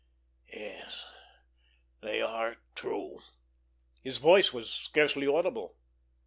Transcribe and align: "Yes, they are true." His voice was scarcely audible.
"Yes, 0.51 1.05
they 2.01 2.23
are 2.23 2.55
true." 2.73 3.19
His 4.01 4.17
voice 4.17 4.51
was 4.51 4.67
scarcely 4.73 5.27
audible. 5.27 5.77